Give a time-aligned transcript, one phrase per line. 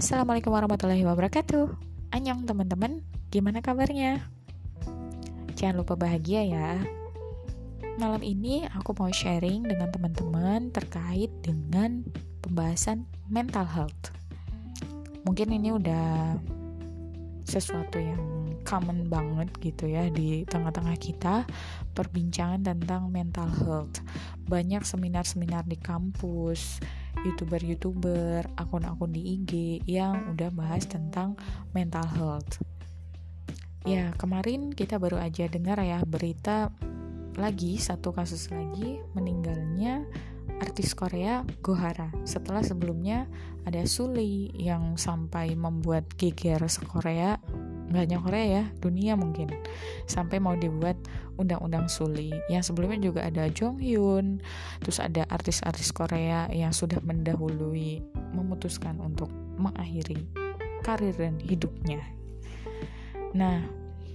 [0.00, 1.76] Assalamualaikum warahmatullahi wabarakatuh.
[2.16, 4.24] Anyong teman-teman, gimana kabarnya?
[5.60, 6.80] Jangan lupa bahagia ya.
[8.00, 12.00] Malam ini aku mau sharing dengan teman-teman terkait dengan
[12.40, 14.16] pembahasan mental health.
[15.28, 16.32] Mungkin ini udah
[17.44, 21.44] sesuatu yang common banget gitu ya di tengah-tengah kita
[21.92, 24.00] perbincangan tentang mental health.
[24.48, 26.80] Banyak seminar-seminar di kampus
[27.26, 31.36] youtuber-youtuber, akun-akun di IG yang udah bahas tentang
[31.76, 32.60] mental health.
[33.88, 36.68] Ya, kemarin kita baru aja dengar ya berita
[37.40, 40.04] lagi satu kasus lagi meninggalnya
[40.60, 43.24] artis Korea Gohara setelah sebelumnya
[43.64, 47.40] ada Suli yang sampai membuat geger se-Korea
[47.90, 49.50] nggak hanya Korea ya dunia mungkin.
[50.06, 50.96] Sampai mau dibuat
[51.34, 52.30] undang-undang Suli.
[52.46, 54.38] Yang sebelumnya juga ada Jong Hyun
[54.78, 58.00] terus ada artis-artis Korea yang sudah mendahului
[58.32, 60.22] memutuskan untuk mengakhiri
[60.86, 62.00] karir dan hidupnya.
[63.34, 63.66] Nah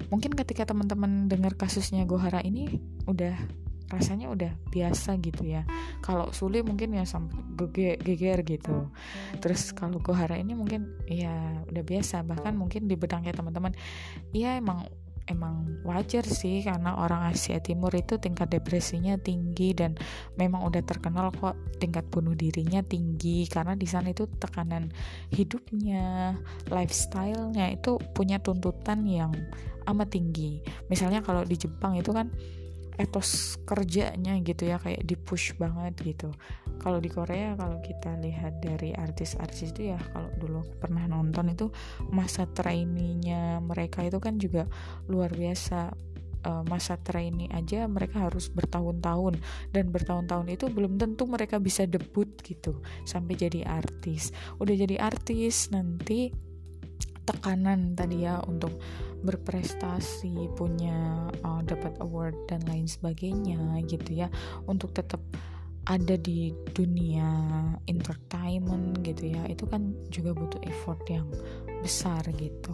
[0.07, 3.35] mungkin ketika teman-teman dengar kasusnya Gohara ini udah
[3.95, 5.63] rasanya udah biasa gitu ya.
[6.03, 7.39] Kalau Suli mungkin ya sampai
[8.03, 8.91] geger gitu.
[9.39, 12.27] Terus kalau Gohara ini mungkin ya udah biasa.
[12.27, 13.71] Bahkan mungkin di bedangnya teman-teman
[14.35, 14.83] ya emang
[15.25, 19.97] emang wajar sih karena orang Asia Timur itu tingkat depresinya tinggi dan
[20.37, 23.49] memang udah terkenal kok tingkat bunuh dirinya tinggi.
[23.49, 24.93] Karena di sana itu tekanan
[25.33, 26.37] hidupnya,
[26.69, 29.33] lifestyle-nya itu punya tuntutan yang
[29.89, 30.61] amat tinggi.
[30.89, 32.29] Misalnya kalau di Jepang itu kan
[32.95, 36.29] etos kerjanya gitu ya kayak di push banget gitu.
[36.79, 41.67] Kalau di Korea kalau kita lihat dari artis-artis itu ya kalau dulu pernah nonton itu
[42.11, 44.67] masa trainingnya mereka itu kan juga
[45.07, 45.93] luar biasa.
[46.45, 49.41] Uh, masa trainee aja mereka harus bertahun-tahun
[49.73, 54.29] dan bertahun-tahun itu belum tentu mereka bisa debut gitu sampai jadi artis.
[54.61, 56.29] Udah jadi artis nanti
[57.25, 58.77] tekanan tadi ya untuk
[59.25, 64.27] berprestasi punya uh, dapat award dan lain sebagainya gitu ya.
[64.69, 65.19] Untuk tetap
[65.85, 67.29] ada di dunia
[67.85, 71.29] entertainment gitu ya itu kan juga butuh effort yang
[71.85, 72.73] besar gitu.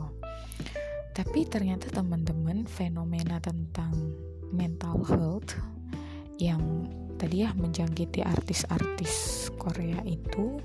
[1.11, 3.91] Tapi ternyata teman-teman fenomena tentang
[4.55, 5.59] mental health
[6.39, 6.87] yang
[7.19, 10.57] tadi ya menjangkiti artis-artis Korea itu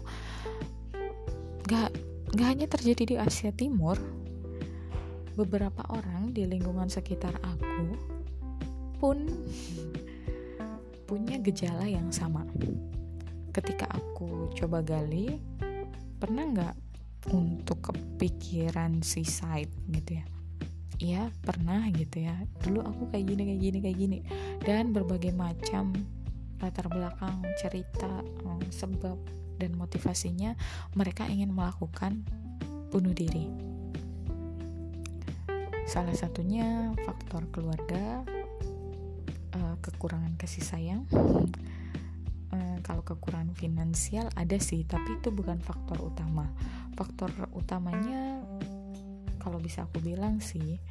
[1.67, 1.91] gak,
[2.35, 3.95] gak hanya terjadi di Asia Timur
[5.37, 7.93] beberapa orang di lingkungan sekitar aku
[8.97, 9.29] pun
[11.07, 12.43] punya gejala yang sama.
[13.55, 15.39] Ketika aku coba gali,
[16.19, 16.77] pernah nggak
[17.31, 20.25] untuk kepikiran suicide gitu ya?
[20.97, 22.35] Iya pernah gitu ya.
[22.65, 24.19] Dulu aku kayak gini kayak gini kayak gini
[24.65, 25.93] dan berbagai macam
[26.57, 29.17] latar belakang cerita eh, sebab
[29.57, 30.55] dan motivasinya
[30.95, 32.25] mereka ingin melakukan
[32.93, 33.77] bunuh diri
[35.87, 38.27] Salah satunya faktor keluarga,
[39.55, 41.07] uh, kekurangan kasih sayang.
[41.15, 46.51] Uh, kalau kekurangan finansial ada sih, tapi itu bukan faktor utama.
[46.99, 48.43] Faktor utamanya,
[49.39, 50.83] kalau bisa aku bilang sih,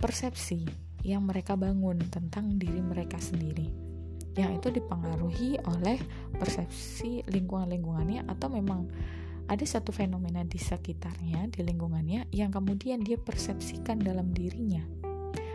[0.00, 0.64] persepsi
[1.04, 3.91] yang mereka bangun tentang diri mereka sendiri
[4.32, 6.00] yang itu dipengaruhi oleh
[6.36, 8.88] persepsi lingkungan-lingkungannya atau memang
[9.50, 14.80] ada satu fenomena di sekitarnya, di lingkungannya yang kemudian dia persepsikan dalam dirinya.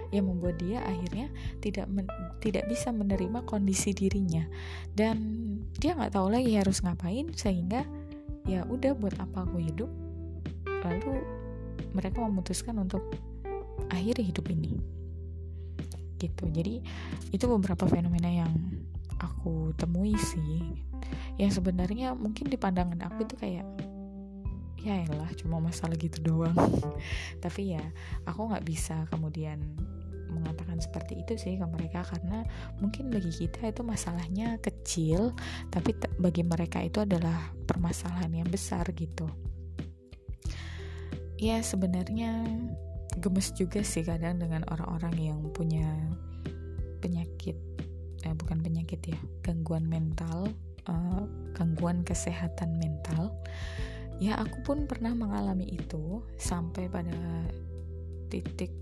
[0.07, 1.27] Yang membuat dia akhirnya
[1.59, 2.07] tidak men,
[2.39, 4.45] tidak bisa menerima kondisi dirinya.
[4.94, 5.17] Dan
[5.81, 7.83] dia nggak tahu lagi harus ngapain sehingga
[8.47, 9.91] ya udah buat apa aku hidup
[10.63, 11.19] lalu
[11.91, 13.03] mereka memutuskan untuk
[13.91, 14.79] akhiri hidup ini
[16.17, 16.50] gitu.
[16.50, 16.81] Jadi
[17.31, 18.51] itu beberapa fenomena yang
[19.22, 20.61] aku temui sih.
[21.38, 23.66] Yang sebenarnya mungkin di pandangan aku itu kayak
[24.77, 26.57] ya elah cuma masalah gitu doang.
[27.44, 27.83] Tapi ya
[28.25, 29.61] aku nggak bisa kemudian
[30.27, 32.44] mengatakan seperti itu sih ke mereka karena
[32.83, 35.31] mungkin bagi kita itu masalahnya kecil
[35.71, 39.27] tapi bagi mereka itu adalah permasalahan yang besar gitu.
[41.38, 42.44] Ya sebenarnya
[43.18, 45.88] gemes juga sih kadang dengan orang-orang yang punya
[47.00, 47.56] penyakit
[48.25, 50.51] eh, bukan penyakit ya gangguan mental
[50.89, 51.24] uh,
[51.54, 53.36] gangguan kesehatan mental.
[54.18, 57.13] Ya aku pun pernah mengalami itu sampai pada
[58.33, 58.74] titik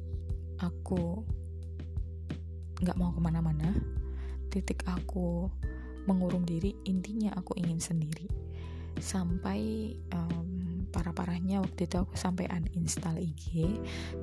[0.63, 1.27] aku
[2.79, 3.75] nggak mau ke mana-mana
[4.47, 5.51] titik aku
[6.07, 8.31] mengurung diri intinya aku ingin sendiri.
[8.95, 10.54] Sampai um,
[10.95, 13.67] parah-parahnya waktu itu aku sampai uninstall IG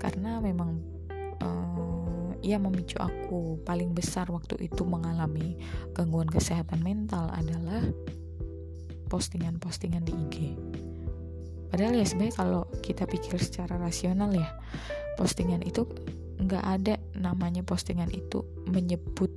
[0.01, 0.81] karena memang
[1.45, 5.61] uh, ya memicu aku paling besar waktu itu mengalami
[5.93, 7.85] gangguan kesehatan mental adalah
[9.13, 10.37] postingan-postingan di IG
[11.69, 14.49] padahal ya sebenarnya kalau kita pikir secara rasional ya
[15.21, 15.85] postingan itu
[16.41, 19.29] nggak ada namanya postingan itu menyebut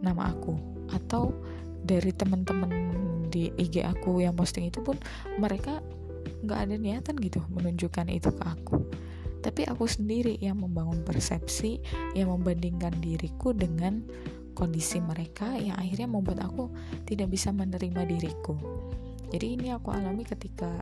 [0.00, 0.56] nama aku
[0.90, 1.36] atau
[1.84, 2.72] dari teman-teman
[3.28, 4.96] di IG aku yang posting itu pun
[5.36, 5.84] mereka
[6.44, 8.78] nggak ada niatan gitu menunjukkan itu ke aku.
[9.44, 11.80] Tapi aku sendiri yang membangun persepsi
[12.16, 14.00] yang membandingkan diriku dengan
[14.56, 16.72] kondisi mereka yang akhirnya membuat aku
[17.04, 18.56] tidak bisa menerima diriku.
[19.28, 20.80] Jadi ini aku alami ketika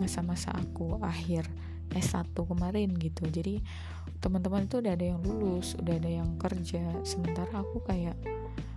[0.00, 1.44] masa-masa aku akhir
[1.92, 3.28] S1 kemarin gitu.
[3.28, 3.60] Jadi
[4.20, 8.16] teman-teman itu udah ada yang lulus udah ada yang kerja sementara aku kayak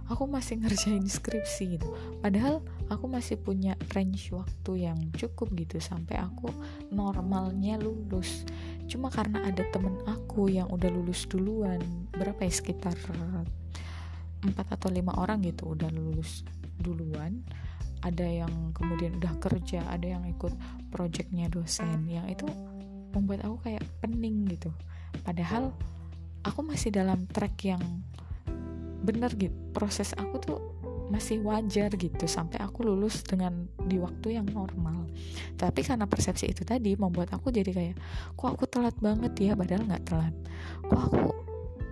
[0.09, 1.88] aku masih ngerjain skripsi gitu.
[2.19, 6.50] Padahal aku masih punya range waktu yang cukup gitu sampai aku
[6.89, 8.44] normalnya lulus.
[8.89, 11.79] Cuma karena ada temen aku yang udah lulus duluan
[12.09, 12.97] berapa ya sekitar
[14.39, 16.41] empat atau lima orang gitu udah lulus
[16.81, 17.45] duluan.
[18.01, 20.51] Ada yang kemudian udah kerja ada yang ikut
[20.89, 22.09] projectnya dosen.
[22.09, 22.47] Yang itu
[23.13, 24.73] membuat aku kayak pening gitu.
[25.21, 25.69] Padahal
[26.41, 27.83] aku masih dalam track yang
[29.09, 30.59] bener gitu proses aku tuh
[31.09, 35.09] masih wajar gitu sampai aku lulus dengan di waktu yang normal.
[35.57, 37.95] Tapi karena persepsi itu tadi membuat aku jadi kayak
[38.38, 40.33] kok aku telat banget ya padahal nggak telat.
[40.85, 41.25] Kok aku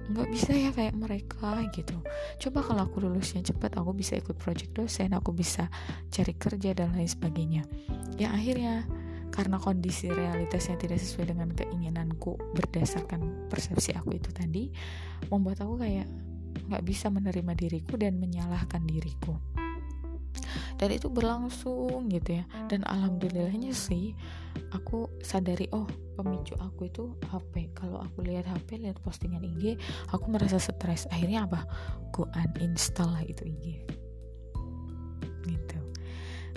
[0.07, 1.97] nggak bisa ya kayak mereka gitu.
[2.45, 5.67] Coba kalau aku lulusnya cepat aku bisa ikut project dosen aku bisa
[6.13, 7.65] cari kerja dan lain sebagainya.
[8.21, 8.85] Ya akhirnya
[9.33, 14.71] karena kondisi realitasnya tidak sesuai dengan keinginanku berdasarkan persepsi aku itu tadi
[15.27, 16.07] membuat aku kayak
[16.67, 19.35] nggak bisa menerima diriku dan menyalahkan diriku.
[20.77, 22.45] Dan itu berlangsung gitu ya.
[22.69, 24.13] Dan alhamdulillahnya sih
[24.69, 29.81] aku sadari oh pemicu aku itu HP kalau aku lihat HP lihat postingan IG
[30.13, 31.09] aku merasa stres.
[31.09, 31.65] Akhirnya apa?
[32.09, 32.29] Aku
[32.61, 33.65] uninstall lah itu IG
[35.49, 35.79] gitu.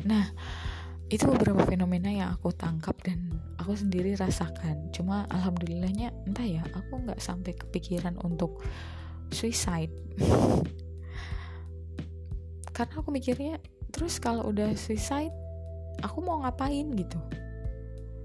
[0.04, 0.28] Nah
[1.10, 4.94] itu beberapa fenomena yang aku tangkap dan aku sendiri rasakan.
[4.94, 8.62] Cuma alhamdulillahnya entah ya aku nggak sampai kepikiran untuk
[9.30, 9.92] suicide.
[12.76, 13.60] Karena aku mikirnya
[13.90, 15.34] terus kalau udah suicide
[16.00, 17.18] aku mau ngapain gitu?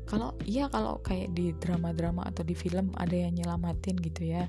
[0.05, 4.47] Kalau iya kalau kayak di drama-drama atau di film ada yang nyelamatin gitu ya.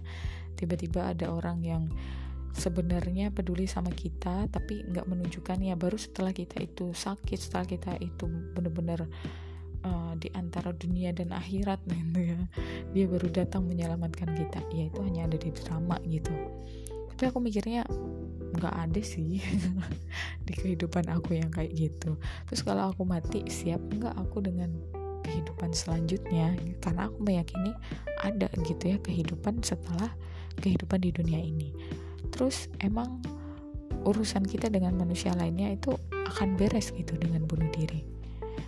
[0.57, 1.83] Tiba-tiba ada orang yang
[2.57, 5.75] sebenarnya peduli sama kita tapi nggak menunjukkan ya.
[5.75, 9.09] Baru setelah kita itu sakit setelah kita itu bener-bener
[9.87, 12.39] uh, di antara dunia dan akhirat gitu ya.
[12.91, 14.61] Dia baru datang menyelamatkan kita.
[14.75, 16.35] Ya itu hanya ada di drama gitu.
[17.15, 17.87] Tapi aku mikirnya
[18.57, 19.41] nggak ada sih
[20.47, 22.19] di kehidupan aku yang kayak gitu.
[22.51, 24.75] Terus kalau aku mati siap nggak aku dengan
[25.25, 26.53] kehidupan selanjutnya?
[26.83, 27.73] Karena aku meyakini
[28.21, 30.13] ada gitu ya kehidupan setelah
[30.61, 31.73] kehidupan di dunia ini.
[32.35, 33.23] Terus emang
[34.07, 35.97] urusan kita dengan manusia lainnya itu
[36.31, 38.16] akan beres gitu dengan bunuh diri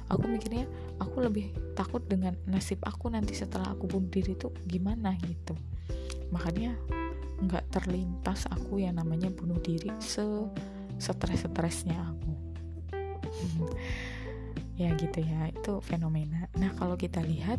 [0.09, 0.65] aku mikirnya
[0.99, 5.55] aku lebih takut dengan nasib aku nanti setelah aku bunuh diri itu gimana gitu.
[6.33, 6.77] Makanya
[7.39, 10.25] nggak terlintas aku yang namanya bunuh diri se
[10.99, 12.33] stres stresnya aku.
[14.79, 16.47] Ya gitu ya itu fenomena.
[16.55, 17.59] Nah kalau kita lihat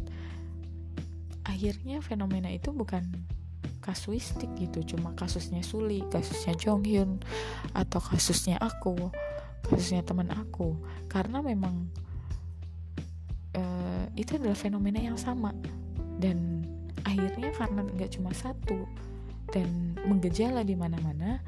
[1.44, 3.04] akhirnya fenomena itu bukan
[3.84, 7.20] kasuistik gitu cuma kasusnya Suli kasusnya Jonghyun
[7.76, 9.12] atau kasusnya aku
[9.68, 10.80] kasusnya teman aku.
[11.12, 11.92] Karena memang
[14.20, 15.56] itu adalah fenomena yang sama.
[16.20, 16.68] Dan
[17.08, 18.84] akhirnya karena nggak cuma satu
[19.56, 21.42] dan menggejala di mana-mana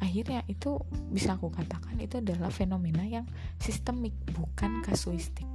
[0.00, 0.76] akhirnya itu
[1.08, 3.24] bisa aku katakan itu adalah fenomena yang
[3.56, 5.48] sistemik bukan kasuistik.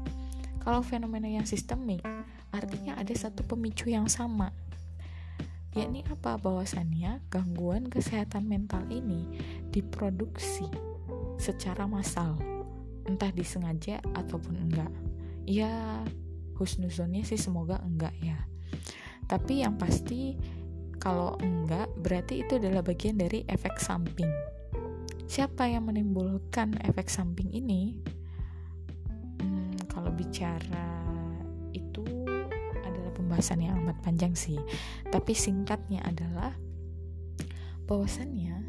[0.62, 2.02] Kalau fenomena yang sistemik
[2.54, 4.54] artinya ada satu pemicu yang sama.
[5.72, 6.36] Yakni apa?
[6.36, 9.26] Bahwasannya gangguan kesehatan mental ini
[9.72, 10.68] diproduksi
[11.40, 12.36] secara massal.
[13.08, 14.92] Entah disengaja ataupun enggak.
[15.48, 16.04] Ya
[16.62, 18.38] husnuzonnya sih semoga enggak ya.
[19.26, 20.38] Tapi yang pasti
[21.02, 24.30] kalau enggak berarti itu adalah bagian dari efek samping.
[25.26, 27.98] Siapa yang menimbulkan efek samping ini?
[29.42, 31.08] Hmm, kalau bicara
[31.74, 32.06] itu
[32.86, 34.60] adalah pembahasan yang amat panjang sih.
[35.10, 36.54] Tapi singkatnya adalah
[37.88, 38.68] bahwasannya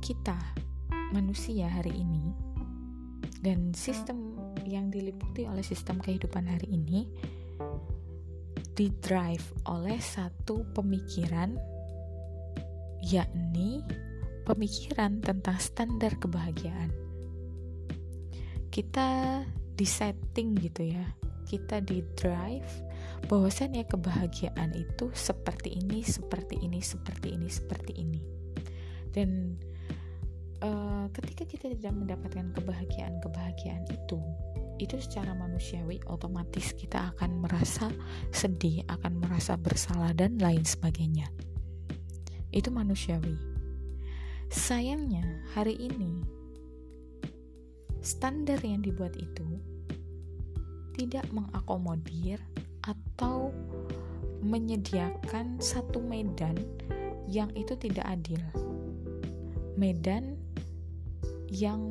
[0.00, 0.36] kita
[1.12, 2.32] manusia hari ini
[3.44, 4.34] dan sistem
[4.68, 7.08] yang diliputi oleh sistem kehidupan hari ini
[8.78, 11.58] didrive oleh satu pemikiran
[13.02, 13.82] yakni
[14.46, 16.88] pemikiran tentang standar kebahagiaan.
[18.72, 19.42] Kita
[19.74, 21.04] disetting gitu ya.
[21.48, 22.68] Kita di drive
[23.28, 28.20] bahwasannya kebahagiaan itu seperti ini, seperti ini, seperti ini, seperti ini.
[29.12, 29.56] Dan
[30.62, 34.18] uh, ketika kita tidak mendapatkan kebahagiaan-kebahagiaan itu,
[34.78, 37.90] itu secara manusiawi otomatis kita akan merasa
[38.30, 41.26] sedih, akan merasa bersalah dan lain sebagainya.
[42.54, 43.34] Itu manusiawi.
[44.48, 46.24] Sayangnya hari ini
[48.00, 49.60] standar yang dibuat itu
[50.96, 52.40] tidak mengakomodir
[52.86, 53.52] atau
[54.40, 56.56] menyediakan satu medan
[57.28, 58.40] yang itu tidak adil.
[59.76, 60.40] Medan
[61.48, 61.88] yang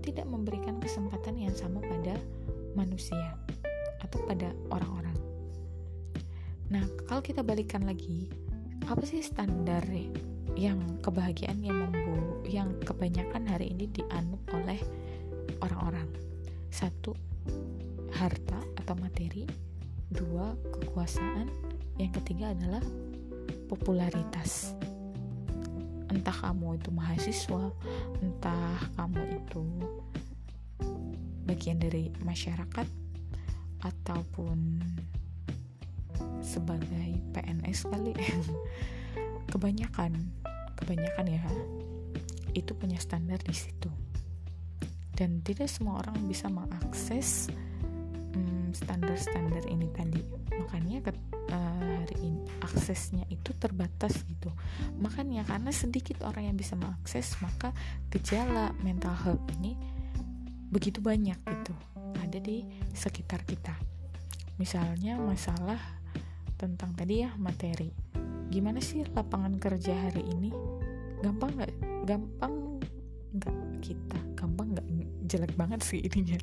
[0.00, 2.16] tidak memberikan kesempatan yang sama pada
[2.74, 3.36] manusia
[4.00, 5.16] atau pada orang-orang.
[6.72, 8.26] Nah, kalau kita balikan lagi,
[8.88, 9.84] apa sih standar
[10.58, 14.80] yang kebahagiaan yang membu yang kebanyakan hari ini dianut oleh
[15.62, 16.08] orang-orang?
[16.74, 17.14] Satu,
[18.14, 19.46] harta atau materi.
[20.10, 21.46] Dua, kekuasaan.
[22.00, 22.82] Yang ketiga adalah
[23.70, 24.74] popularitas
[26.10, 27.70] entah kamu itu mahasiswa
[28.18, 29.64] entah kamu itu
[31.46, 32.86] bagian dari masyarakat
[33.80, 34.82] ataupun
[36.44, 38.12] sebagai PNS kali.
[39.50, 40.14] Kebanyakan
[40.78, 41.44] kebanyakan ya
[42.56, 43.90] itu punya standar di situ.
[45.14, 47.52] Dan tidak semua orang bisa mengakses
[48.32, 50.24] hmm, standar-standar ini tadi
[52.90, 54.50] aksesnya itu terbatas gitu.
[54.98, 57.70] Makanya karena sedikit orang yang bisa mengakses maka
[58.10, 59.78] gejala mental health ini
[60.74, 61.70] begitu banyak gitu
[62.18, 63.78] ada di sekitar kita.
[64.58, 65.78] Misalnya masalah
[66.58, 67.94] tentang tadi ya materi.
[68.50, 70.50] Gimana sih lapangan kerja hari ini?
[71.22, 71.72] Gampang nggak?
[72.10, 72.82] Gampang
[73.38, 73.56] nggak
[73.86, 74.18] kita?
[74.34, 74.86] Gampang nggak?
[75.30, 76.42] Jelek banget sih ininya.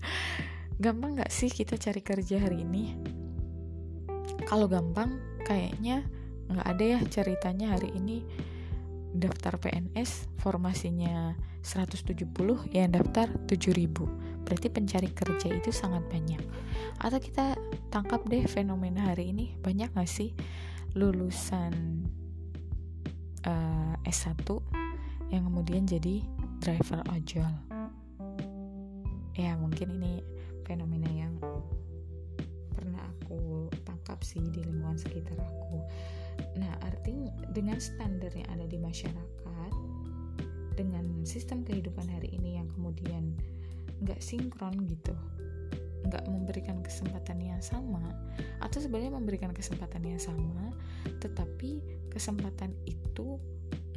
[0.80, 2.96] Gampang nggak sih kita cari kerja hari ini?
[4.48, 6.08] Kalau gampang kayaknya
[6.48, 8.24] nggak ada ya ceritanya hari ini
[9.18, 12.28] daftar PNS formasinya 170
[12.72, 16.40] yang daftar 7000 berarti pencari kerja itu sangat banyak.
[17.04, 17.60] Atau kita
[17.92, 20.32] tangkap deh fenomena hari ini banyak gak sih
[20.96, 22.08] lulusan
[23.44, 24.48] uh, eh, S1
[25.36, 26.24] yang kemudian jadi
[26.64, 27.52] driver ojol?
[29.36, 30.24] Ya mungkin ini
[30.64, 31.36] fenomena yang
[33.28, 35.84] aku tangkap sih di lingkungan sekitar aku
[36.58, 39.74] nah artinya dengan standar yang ada di masyarakat
[40.78, 43.34] dengan sistem kehidupan hari ini yang kemudian
[44.06, 45.14] nggak sinkron gitu
[46.08, 48.02] nggak memberikan kesempatan yang sama
[48.62, 50.72] atau sebenarnya memberikan kesempatan yang sama
[51.20, 51.82] tetapi
[52.14, 53.42] kesempatan itu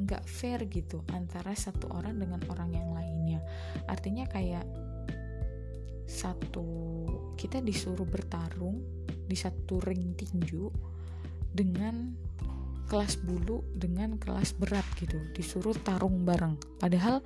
[0.01, 3.41] nggak fair gitu antara satu orang dengan orang yang lainnya.
[3.85, 4.65] Artinya kayak
[6.09, 6.67] satu
[7.37, 10.67] kita disuruh bertarung di satu ring tinju
[11.55, 12.17] dengan
[12.91, 16.59] kelas bulu dengan kelas berat gitu disuruh tarung bareng.
[16.83, 17.23] Padahal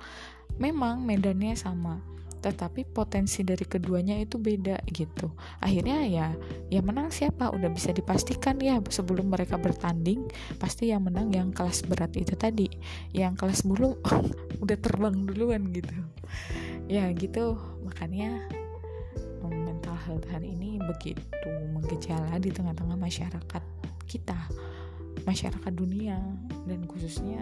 [0.61, 1.97] memang medannya sama
[2.45, 5.33] tetapi potensi dari keduanya itu beda gitu.
[5.65, 6.29] Akhirnya ya
[6.69, 7.49] ya menang siapa?
[7.49, 10.29] Udah bisa dipastikan ya sebelum mereka bertanding
[10.61, 12.69] pasti yang menang yang kelas berat itu tadi.
[13.17, 13.97] Yang kelas bulu
[14.61, 15.97] udah terbang duluan gitu.
[16.85, 18.45] Ya gitu makanya
[19.41, 23.63] mental health hari ini begitu menggejala di tengah-tengah masyarakat
[24.05, 24.37] kita,
[25.25, 26.17] masyarakat dunia,
[26.69, 27.41] dan khususnya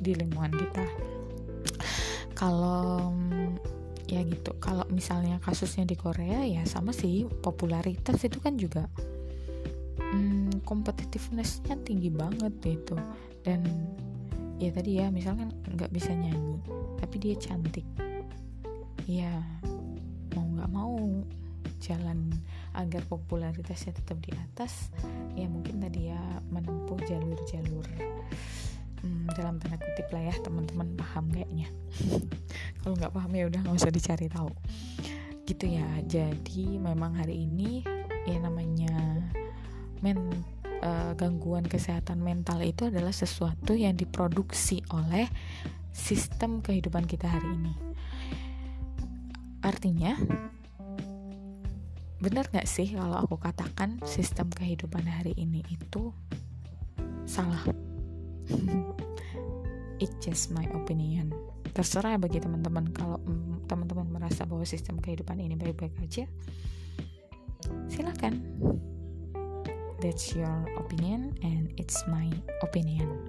[0.00, 0.84] di lingkungan kita.
[2.34, 3.12] Kalau
[4.08, 8.90] ya gitu, kalau misalnya kasusnya di Korea ya sama sih popularitas itu kan juga
[10.10, 10.66] hmm,
[11.86, 12.98] tinggi banget gitu
[13.46, 13.62] dan
[14.60, 16.60] ya tadi ya misalkan nggak bisa nyanyi
[17.00, 17.86] tapi dia cantik
[19.08, 19.40] ya
[20.36, 20.96] mau nggak mau
[21.80, 22.28] jalan
[22.74, 24.94] agar popularitasnya tetap di atas
[25.34, 27.86] ya mungkin tadi ya menempuh jalur-jalur
[29.02, 31.68] hmm, dalam tanda kutip lah ya teman-teman paham kayaknya.
[32.80, 34.50] Kalau nggak paham ya udah nggak usah dicari tahu.
[35.44, 37.82] Gitu ya jadi memang hari ini
[38.28, 38.92] ya namanya
[40.04, 40.30] men
[40.84, 45.28] uh, gangguan kesehatan mental itu adalah sesuatu yang diproduksi oleh
[45.90, 47.74] sistem kehidupan kita hari ini.
[49.60, 50.16] Artinya,
[52.20, 56.12] benar gak sih kalau aku katakan sistem kehidupan hari ini itu
[57.24, 57.64] salah?
[60.02, 61.32] It's just my opinion.
[61.72, 66.24] Terserah bagi teman-teman kalau mm, teman-teman merasa bahwa sistem kehidupan ini baik-baik aja,
[67.88, 68.40] silakan.
[70.00, 72.32] That's your opinion and it's my
[72.64, 73.20] opinion.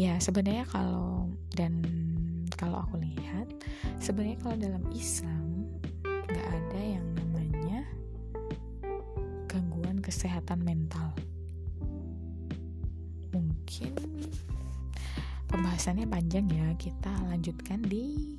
[0.00, 1.84] Ya sebenarnya kalau dan
[2.56, 3.52] kalau aku lihat
[4.00, 5.68] sebenarnya kalau dalam Islam
[6.08, 7.11] nggak ada yang
[10.12, 11.16] kesehatan mental
[13.32, 13.96] mungkin
[15.48, 18.36] pembahasannya panjang ya kita lanjutkan di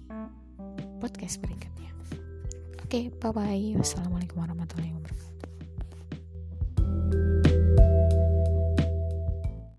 [1.01, 1.92] podcast berikutnya.
[2.86, 3.74] Oke, bye bye.
[3.75, 5.52] Wassalamualaikum warahmatullahi wabarakatuh.